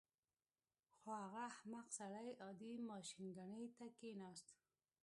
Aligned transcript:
خو 0.99 1.09
هغه 1.23 1.41
احمق 1.51 1.87
سړی 1.99 2.29
عادي 2.43 2.73
ماشینګڼې 2.89 3.63
ته 3.77 3.85
کېناست 3.97 4.47